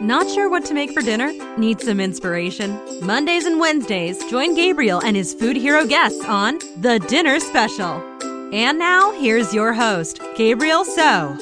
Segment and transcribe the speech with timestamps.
[0.00, 1.30] Not sure what to make for dinner?
[1.58, 2.80] Need some inspiration?
[3.04, 8.02] Mondays and Wednesdays, join Gabriel and his food hero guests on The Dinner Special.
[8.50, 11.36] And now, here's your host, Gabriel So.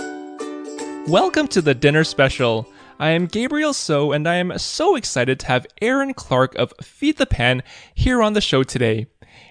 [1.07, 2.69] Welcome to The Dinner Special.
[2.99, 7.19] I am Gabriel So, and I am so excited to have Aaron Clark of Feed
[7.19, 7.63] the Pan
[7.95, 9.07] here on the show today.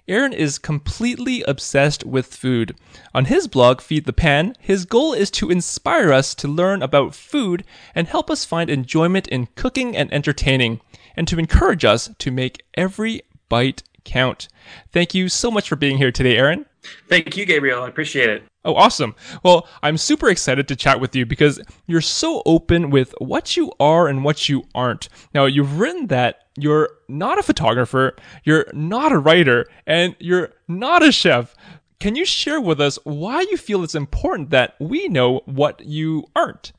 [0.09, 2.77] Aaron is completely obsessed with food.
[3.13, 7.13] On his blog, Feed the Pan, his goal is to inspire us to learn about
[7.13, 10.79] food and help us find enjoyment in cooking and entertaining,
[11.17, 14.47] and to encourage us to make every bite count.
[14.93, 16.65] Thank you so much for being here today, Aaron.
[17.07, 17.83] Thank you, Gabriel.
[17.83, 18.43] I appreciate it.
[18.65, 19.15] Oh, awesome.
[19.43, 23.71] Well, I'm super excited to chat with you because you're so open with what you
[23.79, 25.07] are and what you aren't.
[25.33, 31.01] Now, you've written that you're not a photographer, you're not a writer, and you're not
[31.01, 31.55] a chef.
[31.99, 36.25] Can you share with us why you feel it's important that we know what you
[36.35, 36.73] aren't?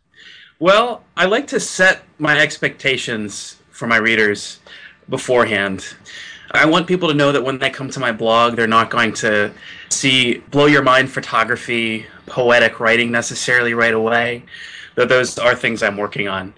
[0.58, 4.58] Well, I like to set my expectations for my readers
[5.08, 5.94] beforehand.
[6.50, 9.12] I want people to know that when they come to my blog, they're not going
[9.14, 9.52] to
[9.90, 14.44] see blow your mind photography, poetic writing necessarily right away.
[14.94, 16.54] though those are things I'm working on.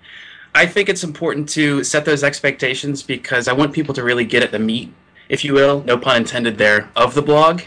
[0.54, 4.42] I think it's important to set those expectations because I want people to really get
[4.42, 4.92] at the meat,
[5.28, 7.62] if you will, no pun intended there, of the blog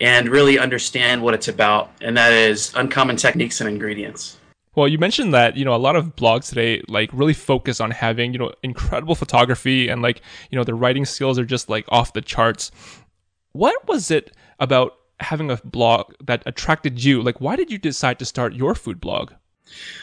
[0.00, 4.39] and really understand what it's about, and that is uncommon techniques and ingredients.
[4.76, 7.90] Well, you mentioned that, you know, a lot of blogs today like really focus on
[7.90, 11.84] having, you know, incredible photography and like, you know, their writing skills are just like
[11.88, 12.70] off the charts.
[13.52, 17.20] What was it about having a blog that attracted you?
[17.20, 19.32] Like why did you decide to start your food blog?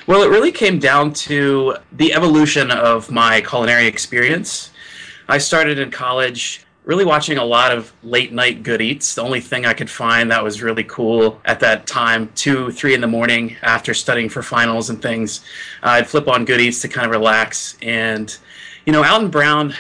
[0.06, 4.72] Well, it really came down to the evolution of my culinary experience.
[5.30, 9.14] I started in college really watching a lot of late night good eats.
[9.14, 12.94] The only thing I could find that was really cool at that time, two, three
[12.94, 15.42] in the morning after studying for finals and things,
[15.84, 17.78] uh, I'd flip on good eats to kind of relax.
[17.82, 18.36] And,
[18.86, 19.74] you know, Alton Brown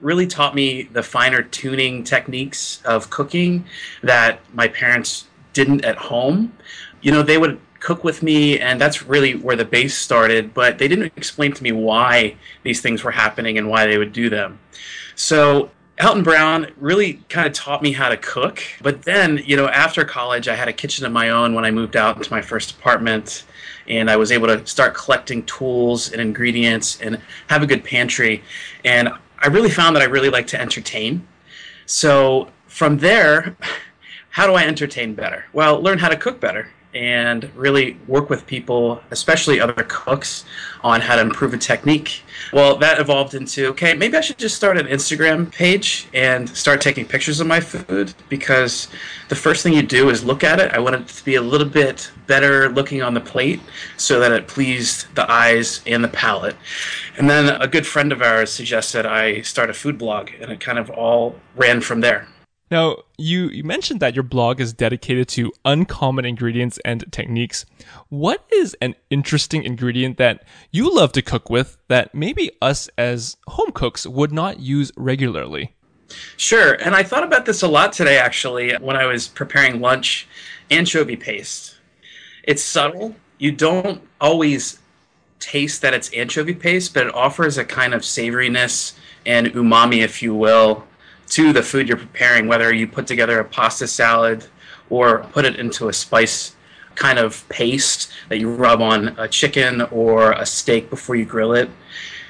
[0.00, 3.64] really taught me the finer tuning techniques of cooking
[4.04, 6.56] that my parents didn't at home.
[7.00, 10.54] You know, they would cook with me, and that's really where the base started.
[10.54, 14.12] But they didn't explain to me why these things were happening and why they would
[14.12, 14.60] do them.
[15.16, 18.60] So Alton Brown really kind of taught me how to cook.
[18.82, 21.70] But then, you know, after college, I had a kitchen of my own when I
[21.70, 23.44] moved out into my first apartment.
[23.86, 28.42] And I was able to start collecting tools and ingredients and have a good pantry.
[28.84, 31.26] And I really found that I really like to entertain.
[31.86, 33.56] So from there,
[34.30, 35.44] how do I entertain better?
[35.52, 40.44] Well, learn how to cook better and really work with people, especially other cooks,
[40.82, 42.22] on how to improve a technique.
[42.52, 46.80] Well, that evolved into okay, maybe I should just start an Instagram page and start
[46.80, 48.88] taking pictures of my food because
[49.28, 50.72] the first thing you do is look at it.
[50.72, 53.60] I want it to be a little bit better looking on the plate
[53.96, 56.56] so that it pleased the eyes and the palate.
[57.16, 60.60] And then a good friend of ours suggested I start a food blog, and it
[60.60, 62.26] kind of all ran from there.
[62.72, 67.66] Now, you, you mentioned that your blog is dedicated to uncommon ingredients and techniques.
[68.08, 73.36] What is an interesting ingredient that you love to cook with that maybe us as
[73.46, 75.74] home cooks would not use regularly?
[76.38, 80.26] Sure, and I thought about this a lot today actually when I was preparing lunch.
[80.70, 81.76] Anchovy paste.
[82.44, 83.14] It's subtle.
[83.36, 84.78] You don't always
[85.40, 88.94] taste that it's anchovy paste, but it offers a kind of savoriness
[89.26, 90.86] and umami, if you will,
[91.28, 94.46] to the food you're preparing, whether you put together a pasta salad
[94.90, 96.54] or put it into a spice
[96.94, 101.54] kind of paste that you rub on a chicken or a steak before you grill
[101.54, 101.70] it.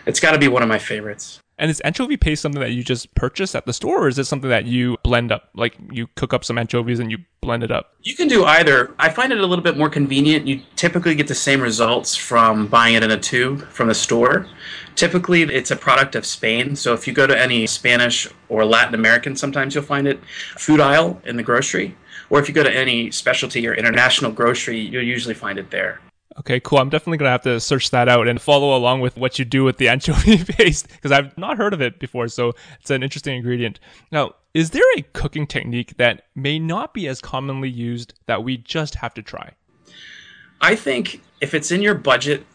[0.07, 1.41] It's got to be one of my favorites.
[1.63, 4.25] And is anchovy paste something that you just purchase at the store, or is it
[4.25, 5.49] something that you blend up?
[5.55, 7.95] Like you cook up some anchovies and you blend it up?
[8.03, 8.93] You can do either.
[8.99, 10.45] I find it a little bit more convenient.
[10.45, 14.49] You typically get the same results from buying it in a tube from the store.
[14.97, 16.75] Typically, it's a product of Spain.
[16.75, 20.19] So if you go to any Spanish or Latin American, sometimes you'll find it
[20.59, 21.97] food aisle in the grocery.
[22.29, 26.01] Or if you go to any specialty or international grocery, you'll usually find it there.
[26.39, 26.79] Okay, cool.
[26.79, 29.45] I'm definitely going to have to search that out and follow along with what you
[29.45, 32.29] do with the anchovy paste because I've not heard of it before.
[32.29, 33.81] So it's an interesting ingredient.
[34.11, 38.57] Now, is there a cooking technique that may not be as commonly used that we
[38.57, 39.53] just have to try?
[40.61, 42.47] I think if it's in your budget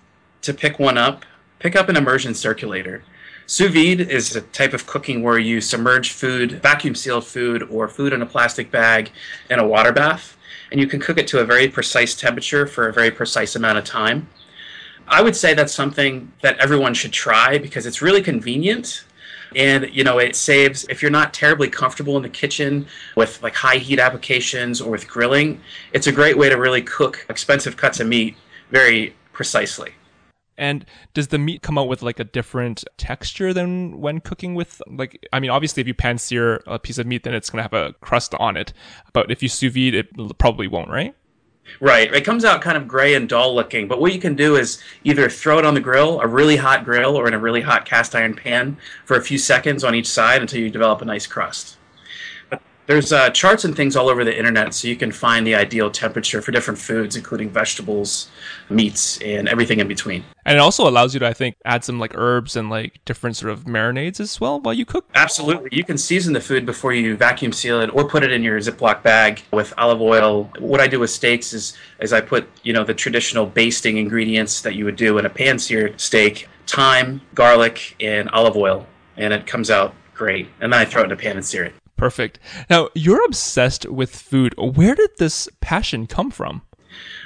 [0.43, 1.25] to pick one up,
[1.59, 3.03] pick up an immersion circulator.
[3.47, 7.87] Sous vide is a type of cooking where you submerge food, vacuum sealed food, or
[7.87, 9.11] food in a plastic bag
[9.49, 10.36] in a water bath
[10.71, 13.77] and you can cook it to a very precise temperature for a very precise amount
[13.77, 14.27] of time.
[15.07, 19.05] I would say that's something that everyone should try because it's really convenient
[19.55, 22.85] and you know it saves if you're not terribly comfortable in the kitchen
[23.15, 25.61] with like high heat applications or with grilling
[25.93, 28.35] it's a great way to really cook expensive cuts of meat
[28.71, 29.93] very precisely
[30.57, 34.81] And does the meat come out with like a different texture than when cooking with
[34.87, 37.59] like I mean obviously if you pan sear a piece of meat then it's going
[37.59, 38.73] to have a crust on it.
[39.13, 41.15] But if you sous vide it probably won't, right?
[41.79, 42.13] Right.
[42.13, 44.81] It comes out kind of gray and dull looking, but what you can do is
[45.03, 47.85] either throw it on the grill, a really hot grill, or in a really hot
[47.85, 51.27] cast iron pan for a few seconds on each side until you develop a nice
[51.27, 51.76] crust.
[52.87, 55.91] There's uh, charts and things all over the internet, so you can find the ideal
[55.91, 58.29] temperature for different foods, including vegetables,
[58.69, 60.23] meats, and everything in between.
[60.45, 63.35] And it also allows you to, I think, add some like herbs and like different
[63.35, 65.05] sort of marinades as well while you cook.
[65.15, 68.41] Absolutely, you can season the food before you vacuum seal it, or put it in
[68.41, 70.49] your Ziploc bag with olive oil.
[70.59, 74.61] What I do with steaks is, is I put you know the traditional basting ingredients
[74.61, 78.87] that you would do in a pan-seared steak: thyme, garlic, and olive oil,
[79.17, 80.47] and it comes out great.
[80.61, 81.73] And then I throw it in a pan and sear it.
[81.97, 82.39] Perfect.
[82.69, 84.53] Now, you're obsessed with food.
[84.57, 86.61] Where did this passion come from?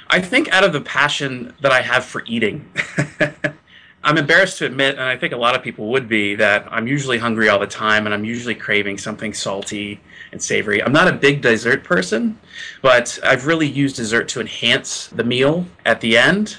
[0.08, 2.68] I think out of the passion that I have for eating.
[4.04, 6.88] I'm embarrassed to admit, and I think a lot of people would be, that I'm
[6.88, 10.00] usually hungry all the time and I'm usually craving something salty
[10.32, 10.82] and savory.
[10.82, 12.38] I'm not a big dessert person,
[12.80, 16.56] but I've really used dessert to enhance the meal at the end.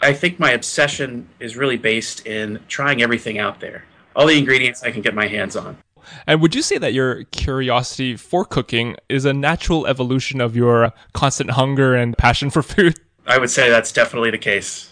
[0.00, 3.84] I think my obsession is really based in trying everything out there,
[4.14, 5.78] all the ingredients I can get my hands on.
[6.26, 10.92] And would you say that your curiosity for cooking is a natural evolution of your
[11.12, 12.98] constant hunger and passion for food?
[13.26, 14.90] I would say that's definitely the case.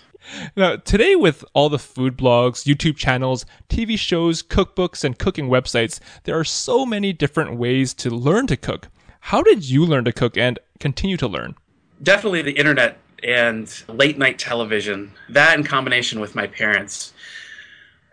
[0.56, 5.98] Now, today, with all the food blogs, YouTube channels, TV shows, cookbooks, and cooking websites,
[6.24, 8.88] there are so many different ways to learn to cook.
[9.20, 11.54] How did you learn to cook and continue to learn?
[12.02, 17.12] Definitely the internet and late night television, that in combination with my parents.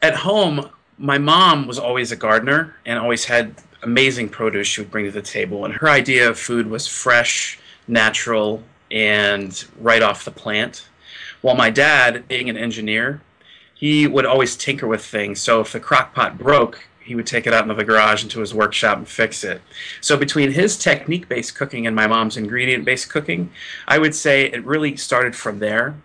[0.01, 0.69] At home,
[0.99, 5.11] my mom was always a gardener and always had amazing produce she would bring to
[5.11, 5.63] the table.
[5.63, 7.57] And her idea of food was fresh,
[7.87, 8.61] natural,
[8.91, 10.87] and right off the plant.
[11.41, 13.21] While my dad, being an engineer,
[13.73, 15.39] he would always tinker with things.
[15.39, 18.41] So if the crock pot broke, he would take it out into the garage into
[18.41, 19.61] his workshop and fix it.
[20.01, 23.51] So between his technique based cooking and my mom's ingredient based cooking,
[23.87, 25.95] I would say it really started from there.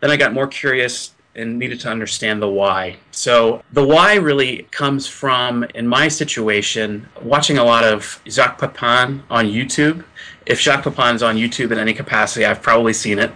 [0.00, 2.96] Then I got more curious and needed to understand the why.
[3.10, 9.22] So the why really comes from, in my situation, watching a lot of Jacques Pepin
[9.30, 10.04] on YouTube.
[10.44, 13.30] If Jacques Pepin is on YouTube in any capacity, I've probably seen it.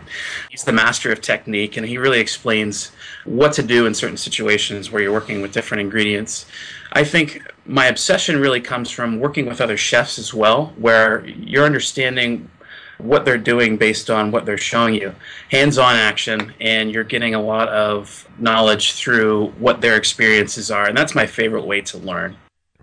[0.51, 2.91] He's the master of technique, and he really explains
[3.25, 6.47] what to do in certain situations where you're working with different ingredients.
[6.93, 11.65] I think my obsession really comes from working with other chefs as well, where you're
[11.65, 12.51] understanding
[12.99, 15.15] what they're doing based on what they're showing you.
[15.51, 20.87] Hands on action, and you're getting a lot of knowledge through what their experiences are.
[20.87, 22.37] And that's my favorite way to learn.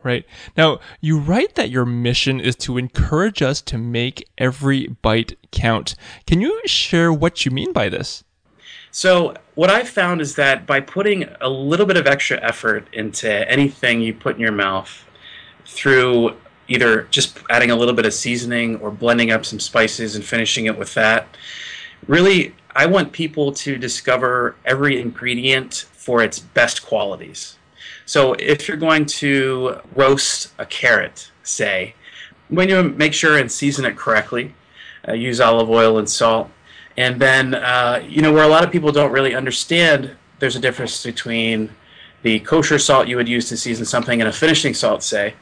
[0.04, 0.26] Right.
[0.58, 5.96] Now, you write that your mission is to encourage us to make every bite count.
[6.28, 8.24] Can you share what you mean by this?
[8.92, 13.50] So, what I've found is that by putting a little bit of extra effort into
[13.50, 15.06] anything you put in your mouth
[15.66, 16.36] through
[16.68, 20.66] either just adding a little bit of seasoning or blending up some spices and finishing
[20.66, 21.28] it with that.
[22.08, 27.58] Really, I want people to discover every ingredient for its best qualities.
[28.06, 31.96] So if you're going to roast a carrot, say,
[32.50, 34.54] when you make sure and season it correctly,
[35.08, 36.50] uh, use olive oil and salt,
[36.98, 40.60] and then uh, you know where a lot of people don't really understand, there's a
[40.60, 41.70] difference between
[42.22, 45.34] the kosher salt you would use to season something and a finishing salt, say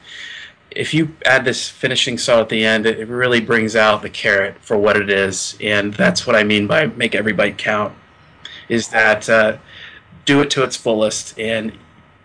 [0.71, 4.55] if you add this finishing salt at the end, it really brings out the carrot
[4.61, 7.93] for what it is, and that's what I mean by make every bite count.
[8.69, 9.57] Is that uh,
[10.25, 11.73] do it to its fullest and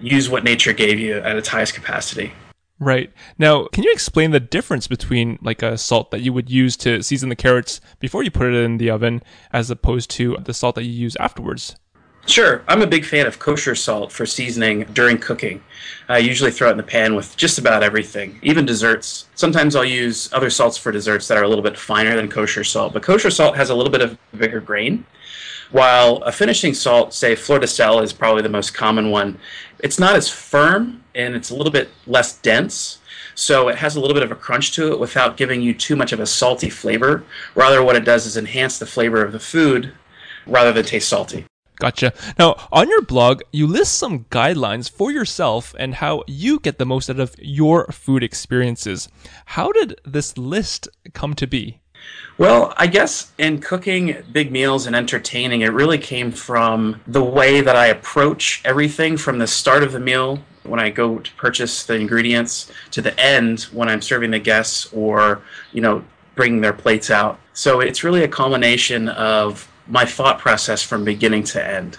[0.00, 2.32] use what nature gave you at its highest capacity.
[2.78, 3.10] Right.
[3.38, 7.02] Now, can you explain the difference between like a salt that you would use to
[7.02, 9.22] season the carrots before you put it in the oven
[9.52, 11.76] as opposed to the salt that you use afterwards?
[12.26, 12.62] Sure.
[12.66, 15.62] I'm a big fan of kosher salt for seasoning during cooking.
[16.08, 19.26] I usually throw it in the pan with just about everything, even desserts.
[19.36, 22.64] Sometimes I'll use other salts for desserts that are a little bit finer than kosher
[22.64, 25.06] salt, but kosher salt has a little bit of bigger grain.
[25.70, 29.38] While a finishing salt, say fleur de sel is probably the most common one,
[29.78, 32.98] it's not as firm and it's a little bit less dense.
[33.36, 35.94] So it has a little bit of a crunch to it without giving you too
[35.94, 37.24] much of a salty flavor.
[37.54, 39.92] Rather, what it does is enhance the flavor of the food
[40.46, 41.46] rather than taste salty.
[41.78, 42.14] Gotcha.
[42.38, 46.86] Now, on your blog, you list some guidelines for yourself and how you get the
[46.86, 49.08] most out of your food experiences.
[49.44, 51.80] How did this list come to be?
[52.38, 57.60] Well, I guess in cooking big meals and entertaining, it really came from the way
[57.60, 61.84] that I approach everything from the start of the meal when I go to purchase
[61.84, 65.42] the ingredients to the end when I'm serving the guests or,
[65.72, 66.04] you know,
[66.34, 67.40] bringing their plates out.
[67.54, 71.98] So it's really a culmination of my thought process from beginning to end.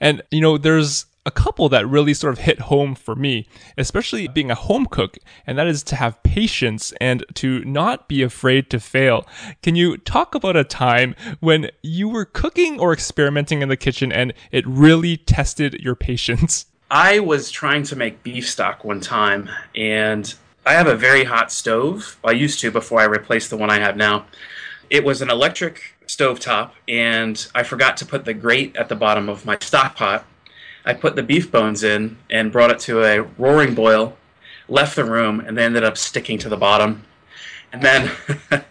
[0.00, 4.28] And, you know, there's a couple that really sort of hit home for me, especially
[4.28, 8.70] being a home cook, and that is to have patience and to not be afraid
[8.70, 9.26] to fail.
[9.60, 14.12] Can you talk about a time when you were cooking or experimenting in the kitchen
[14.12, 16.66] and it really tested your patience?
[16.88, 20.32] I was trying to make beef stock one time, and
[20.64, 22.16] I have a very hot stove.
[22.22, 24.26] I used to before I replaced the one I have now.
[24.88, 29.28] It was an electric stovetop, and I forgot to put the grate at the bottom
[29.28, 30.24] of my stock pot
[30.86, 34.16] I put the beef bones in and brought it to a roaring boil,
[34.68, 37.02] left the room, and they ended up sticking to the bottom.
[37.72, 38.12] And then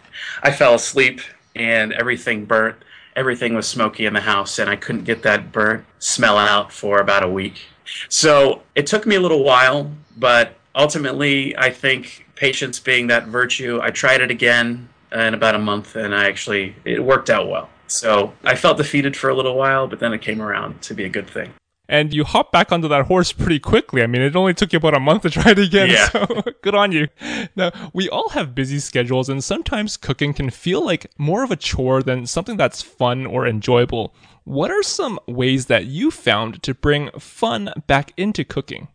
[0.42, 1.20] I fell asleep
[1.54, 2.76] and everything burnt.
[3.14, 7.00] Everything was smoky in the house, and I couldn't get that burnt smell out for
[7.00, 7.60] about a week.
[8.08, 13.78] So it took me a little while, but ultimately, I think patience being that virtue,
[13.82, 17.68] I tried it again in about a month, and I actually, it worked out well.
[17.86, 21.04] So I felt defeated for a little while, but then it came around to be
[21.04, 21.52] a good thing
[21.88, 24.02] and you hop back onto that horse pretty quickly.
[24.02, 26.08] I mean, it only took you about a month to try it again, yeah.
[26.08, 26.26] so
[26.62, 27.08] good on you.
[27.54, 31.56] Now, we all have busy schedules, and sometimes cooking can feel like more of a
[31.56, 34.14] chore than something that's fun or enjoyable.
[34.44, 38.88] What are some ways that you found to bring fun back into cooking?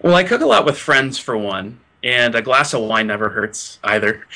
[0.00, 3.28] Well, I cook a lot with friends for one, and a glass of wine never
[3.28, 4.26] hurts either.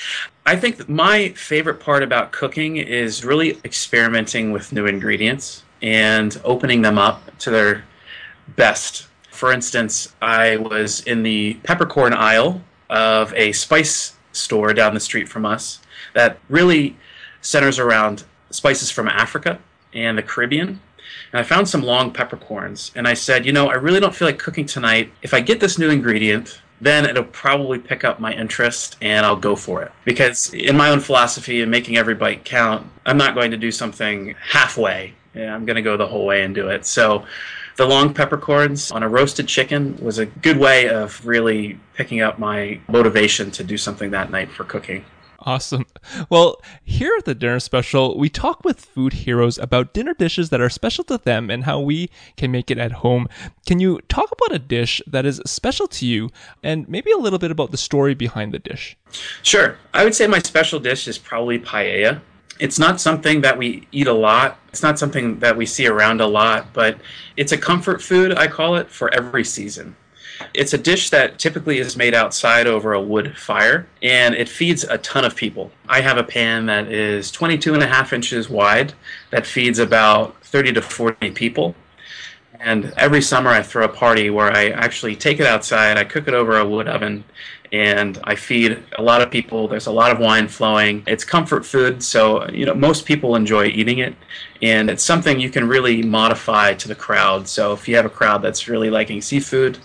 [0.47, 6.83] I think my favorite part about cooking is really experimenting with new ingredients and opening
[6.83, 7.85] them up to their
[8.57, 9.09] best.
[9.31, 15.29] For instance, I was in the peppercorn aisle of a spice store down the street
[15.29, 15.81] from us
[16.15, 16.97] that really
[17.41, 19.59] centers around spices from Africa
[19.93, 20.81] and the Caribbean.
[21.33, 24.29] And I found some long peppercorns, and I said, you know, I really don't feel
[24.29, 25.13] like cooking tonight.
[25.23, 29.37] If I get this new ingredient, then it'll probably pick up my interest and I'll
[29.37, 29.93] go for it.
[30.05, 33.71] Because in my own philosophy of making every bite count, I'm not going to do
[33.71, 36.87] something halfway yeah, I'm going to go the whole way and do it.
[36.87, 37.25] So
[37.77, 42.39] the long peppercorns on a roasted chicken was a good way of really picking up
[42.39, 45.05] my motivation to do something that night for cooking.
[45.45, 45.87] Awesome.
[46.31, 50.61] Well, here at the Dinner Special, we talk with food heroes about dinner dishes that
[50.61, 53.29] are special to them and how we can make it at home.
[53.67, 56.31] Can you talk about a dish that is special to you
[56.63, 58.97] and maybe a little bit about the story behind the dish?
[59.43, 59.77] Sure.
[59.93, 62.21] I would say my special dish is probably paella
[62.61, 64.59] it's not something that we eat a lot.
[64.69, 66.99] It's not something that we see around a lot, but
[67.37, 69.97] it's a comfort food, I call it, for every season.
[70.53, 74.85] It's a dish that typically is made outside over a wood fire, and it feeds
[74.85, 75.71] a ton of people.
[75.89, 78.95] I have a pan that is 22 and a half inches wide
[79.31, 81.75] that feeds about 30 to 40 people.
[82.61, 86.29] And every summer I throw a party where I actually take it outside, I cook
[86.29, 87.25] it over a wood oven,
[87.75, 89.67] and I feed a lot of people.
[89.67, 91.03] There's a lot of wine flowing.
[91.09, 94.15] It's comfort food, so you know most people enjoy eating it,
[94.63, 97.49] and it's something you can really modify to the crowd.
[97.49, 99.79] So if you have a crowd that's really liking seafood,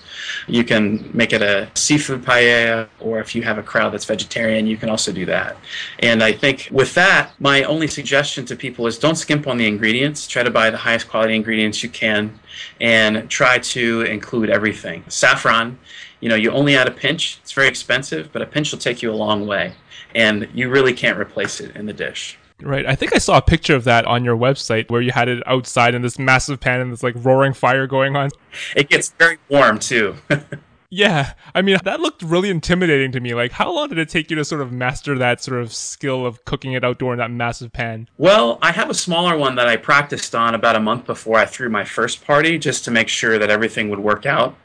[0.48, 4.68] you can make it a seafood paella, or if you have a crowd that's vegetarian,
[4.68, 5.58] you can also do that.
[5.98, 9.66] And I think with that, my only suggestion to people is don't skimp on the
[9.66, 10.28] ingredients.
[10.28, 12.40] Try to buy the highest quality ingredients you can,
[12.80, 15.04] and try to include everything.
[15.08, 15.80] Saffron
[16.20, 17.40] you know, you only add a pinch.
[17.42, 19.74] It's very expensive, but a pinch will take you a long way,
[20.14, 22.38] and you really can't replace it in the dish.
[22.62, 22.86] Right.
[22.86, 25.42] I think I saw a picture of that on your website where you had it
[25.48, 28.30] outside in this massive pan and this like roaring fire going on.
[28.76, 30.16] It gets very warm too.
[30.90, 31.34] yeah.
[31.56, 33.34] I mean, that looked really intimidating to me.
[33.34, 36.26] Like, how long did it take you to sort of master that sort of skill
[36.26, 38.10] of cooking it outdoor in that massive pan?
[38.18, 41.46] Well, I have a smaller one that I practiced on about a month before I
[41.46, 44.56] threw my first party just to make sure that everything would work out.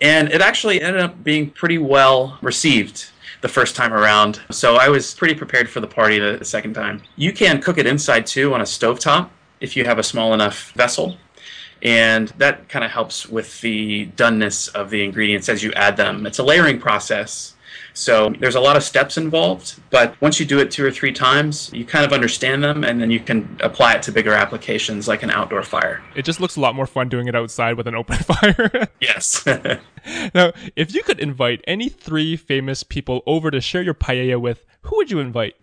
[0.00, 3.10] And it actually ended up being pretty well received
[3.40, 4.40] the first time around.
[4.50, 7.02] So I was pretty prepared for the party the second time.
[7.16, 9.28] You can cook it inside too on a stovetop
[9.60, 11.16] if you have a small enough vessel.
[11.82, 16.26] And that kind of helps with the doneness of the ingredients as you add them.
[16.26, 17.53] It's a layering process
[17.96, 21.12] so there's a lot of steps involved, but once you do it two or three
[21.12, 25.06] times, you kind of understand them and then you can apply it to bigger applications
[25.06, 26.02] like an outdoor fire.
[26.16, 28.88] It just looks a lot more fun doing it outside with an open fire.
[29.00, 29.46] yes.
[30.34, 34.66] now, if you could invite any three famous people over to share your paella with,
[34.82, 35.54] who would you invite?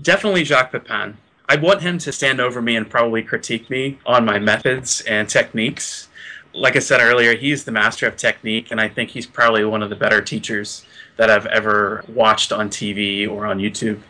[0.00, 1.16] Definitely Jacques Pepin.
[1.48, 5.28] I'd want him to stand over me and probably critique me on my methods and
[5.28, 6.08] techniques.
[6.54, 9.82] Like I said earlier, he's the master of technique, and I think he's probably one
[9.82, 10.84] of the better teachers
[11.20, 14.00] that I've ever watched on TV or on YouTube.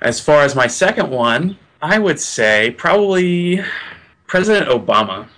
[0.00, 3.60] As far as my second one, I would say probably
[4.26, 5.28] President Obama.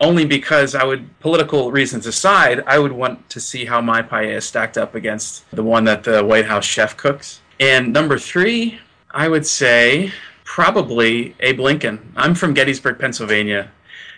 [0.00, 4.40] Only because I would, political reasons aside, I would want to see how my paella
[4.40, 7.40] stacked up against the one that the White House chef cooks.
[7.58, 8.78] And number three,
[9.10, 10.12] I would say
[10.44, 12.12] probably Abe Lincoln.
[12.16, 13.72] I'm from Gettysburg, Pennsylvania,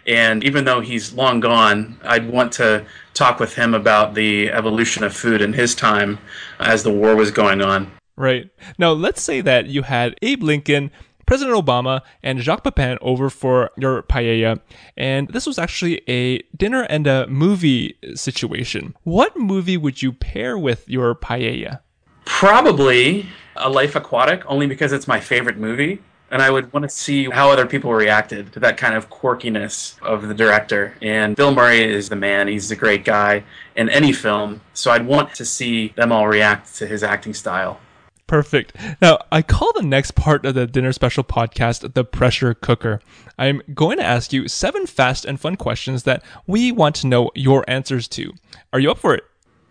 [0.07, 5.05] And even though he's long gone, I'd want to talk with him about the evolution
[5.05, 6.19] of food in his time
[6.59, 7.91] as the war was going on.
[8.17, 8.51] Right.
[8.79, 10.91] Now, let's say that you had Abe Lincoln,
[11.27, 14.61] President Obama, and Jacques Pepin over for your paella,
[14.97, 18.95] and this was actually a dinner and a movie situation.
[19.05, 21.81] What movie would you pair with your paella?
[22.25, 23.27] Probably
[23.57, 26.01] A Life Aquatic, only because it's my favorite movie.
[26.33, 30.01] And I would want to see how other people reacted to that kind of quirkiness
[30.01, 30.95] of the director.
[31.03, 32.49] And Bill Murray is the man.
[32.49, 33.45] He's a great guy
[33.77, 34.63] in any film.
[34.73, 37.79] So I'd want to see them all react to his acting style.
[38.27, 38.75] Perfect.
[39.03, 43.03] Now, I call the next part of the Dinner Special podcast the pressure cooker.
[43.39, 47.31] I'm going to ask you seven fast and fun questions that we want to know
[47.35, 48.33] your answers to.
[48.73, 49.25] Are you up for it?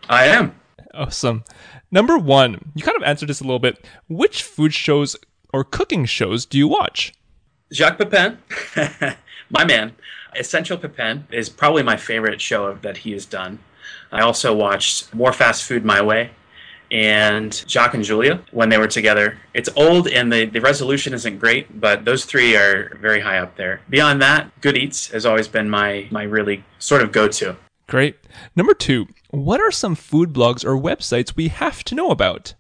[0.08, 0.56] I am.
[0.94, 1.44] Awesome.
[1.90, 3.84] Number one, you kind of answered this a little bit.
[4.08, 5.16] Which food shows
[5.54, 7.14] or cooking shows do you watch?
[7.74, 8.38] Jacques Pepin,
[9.50, 9.94] my man.
[10.36, 13.60] Essential Pepin is probably my favorite show that he has done.
[14.12, 16.32] I also watched More Fast Food My Way
[16.92, 19.38] and Jacques and Julia when they were together.
[19.54, 23.56] It's old and the, the resolution isn't great, but those three are very high up
[23.56, 23.82] there.
[23.90, 27.56] Beyond that, Good Eats has always been my, my really sort of go to.
[27.88, 28.18] Great.
[28.56, 32.54] Number two, what are some food blogs or websites we have to know about?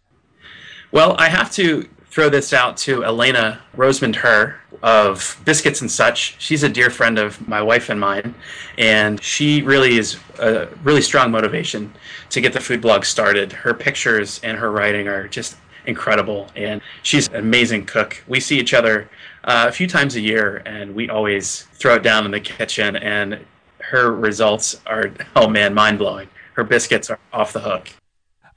[0.91, 6.36] Well, I have to throw this out to Elena Rosemond Her of Biscuits and Such.
[6.39, 8.36] She's a dear friend of my wife and mine,
[8.77, 11.94] and she really is a really strong motivation
[12.30, 13.53] to get the food blog started.
[13.53, 18.22] Her pictures and her writing are just incredible, and she's an amazing cook.
[18.27, 19.10] We see each other
[19.46, 22.98] uh, a few times a year, and we always throw it down in the kitchen,
[22.98, 23.39] and
[23.80, 26.27] her results are, oh man, mind blowing.
[26.53, 27.89] Her biscuits are off the hook.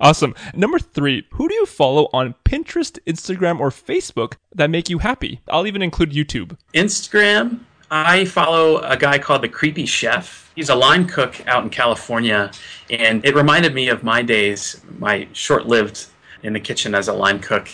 [0.05, 0.35] Awesome.
[0.53, 5.41] Number three, who do you follow on Pinterest, Instagram, or Facebook that make you happy?
[5.49, 6.59] I'll even include YouTube.
[6.75, 10.53] Instagram, I follow a guy called the Creepy Chef.
[10.55, 12.51] He's a line cook out in California,
[12.91, 16.05] and it reminded me of my days, my short lived
[16.43, 17.71] in the kitchen as a line cook.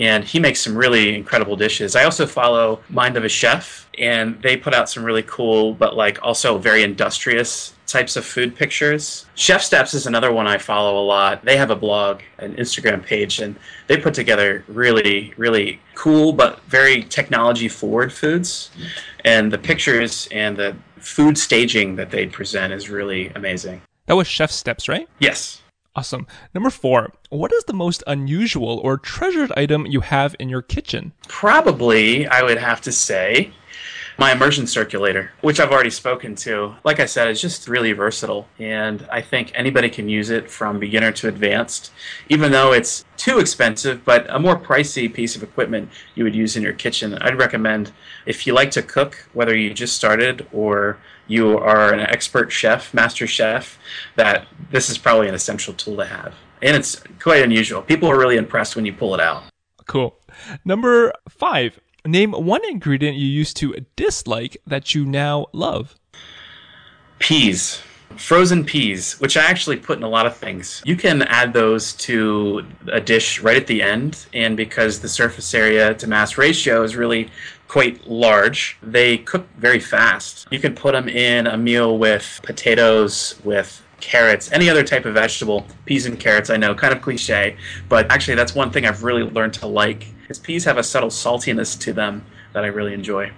[0.00, 1.94] And he makes some really incredible dishes.
[1.94, 5.94] I also follow Mind of a Chef, and they put out some really cool, but
[5.94, 9.26] like also very industrious types of food pictures.
[9.34, 11.44] Chef Steps is another one I follow a lot.
[11.44, 13.56] They have a blog, an Instagram page, and
[13.88, 18.70] they put together really, really cool but very technology forward foods.
[19.24, 23.80] And the pictures and the food staging that they present is really amazing.
[24.06, 25.08] That was Chef Steps, right?
[25.18, 25.62] Yes.
[25.96, 26.26] Awesome.
[26.54, 31.12] Number four, what is the most unusual or treasured item you have in your kitchen?
[31.26, 33.50] Probably, I would have to say,
[34.18, 36.74] my immersion circulator, which I've already spoken to.
[36.82, 40.80] Like I said, it's just really versatile, and I think anybody can use it from
[40.80, 41.92] beginner to advanced,
[42.28, 46.56] even though it's too expensive, but a more pricey piece of equipment you would use
[46.56, 47.14] in your kitchen.
[47.18, 47.92] I'd recommend
[48.26, 52.92] if you like to cook, whether you just started or you are an expert chef,
[52.92, 53.78] master chef,
[54.16, 56.34] that this is probably an essential tool to have.
[56.60, 57.82] And it's quite unusual.
[57.82, 59.44] People are really impressed when you pull it out.
[59.86, 60.16] Cool.
[60.64, 65.96] Number five, Name one ingredient you used to dislike that you now love.
[67.18, 67.82] Peas.
[68.16, 70.82] Frozen peas, which I actually put in a lot of things.
[70.86, 75.52] You can add those to a dish right at the end, and because the surface
[75.52, 77.30] area to mass ratio is really
[77.68, 80.48] quite large, they cook very fast.
[80.50, 85.14] You can put them in a meal with potatoes, with carrots, any other type of
[85.14, 87.56] vegetable, peas and carrots, I know, kind of cliche,
[87.88, 90.06] but actually that's one thing I've really learned to like.
[90.28, 93.32] Is peas have a subtle saltiness to them that I really enjoy.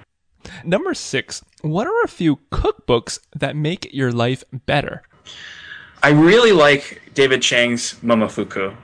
[0.64, 5.02] Number six, what are a few cookbooks that make your life better?
[6.02, 8.74] I really like David Chang's Momofuku.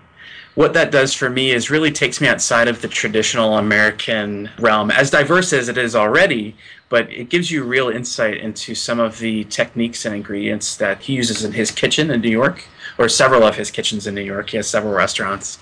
[0.55, 4.90] What that does for me is really takes me outside of the traditional American realm,
[4.90, 6.57] as diverse as it is already,
[6.88, 11.14] but it gives you real insight into some of the techniques and ingredients that he
[11.14, 12.64] uses in his kitchen in New York,
[12.98, 14.50] or several of his kitchens in New York.
[14.50, 15.59] He has several restaurants,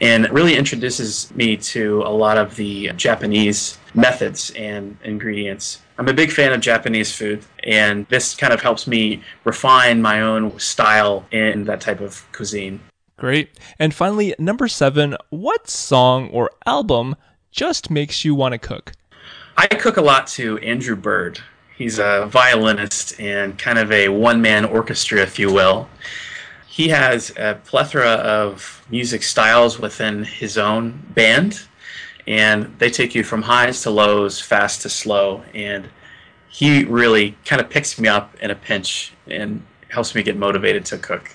[0.00, 5.80] and really introduces me to a lot of the Japanese methods and ingredients.
[5.98, 10.20] I'm a big fan of Japanese food, and this kind of helps me refine my
[10.20, 12.80] own style in that type of cuisine.
[13.16, 13.50] Great.
[13.78, 17.14] And finally, number seven, what song or album
[17.52, 18.92] just makes you want to cook?
[19.56, 21.38] I cook a lot to Andrew Bird.
[21.76, 25.88] He's a violinist and kind of a one man orchestra, if you will.
[26.72, 31.60] He has a plethora of music styles within his own band,
[32.26, 35.42] and they take you from highs to lows, fast to slow.
[35.52, 35.90] And
[36.48, 40.86] he really kind of picks me up in a pinch and helps me get motivated
[40.86, 41.28] to cook.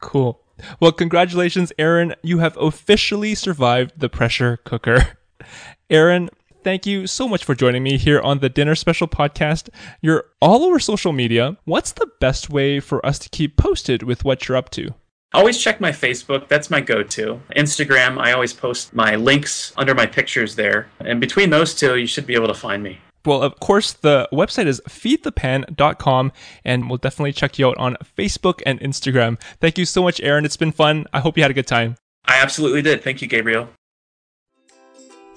[0.00, 0.40] Cool.
[0.80, 2.16] Well, congratulations, Aaron.
[2.24, 5.06] You have officially survived the pressure cooker.
[5.88, 6.30] Aaron,
[6.62, 9.68] thank you so much for joining me here on the Dinner Special podcast.
[10.00, 11.56] You're all over social media.
[11.64, 14.94] What's the best way for us to keep posted with what you're up to?
[15.32, 16.48] Always check my Facebook.
[16.48, 17.40] That's my go to.
[17.56, 20.88] Instagram, I always post my links under my pictures there.
[20.98, 23.00] And between those two, you should be able to find me.
[23.24, 26.32] Well, of course, the website is feedthepan.com,
[26.64, 29.40] and we'll definitely check you out on Facebook and Instagram.
[29.60, 30.44] Thank you so much, Aaron.
[30.44, 31.06] It's been fun.
[31.12, 31.96] I hope you had a good time.
[32.24, 33.04] I absolutely did.
[33.04, 33.68] Thank you, Gabriel.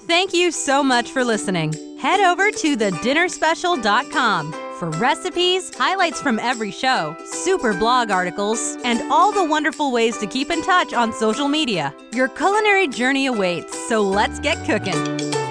[0.06, 1.72] Thank you so much for listening.
[1.98, 9.32] Head over to thedinnerspecial.com for recipes, highlights from every show, super blog articles, and all
[9.32, 11.94] the wonderful ways to keep in touch on social media.
[12.12, 15.43] Your culinary journey awaits, so let's get cooking.